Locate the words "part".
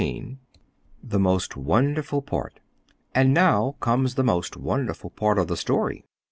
2.23-2.59, 5.11-5.37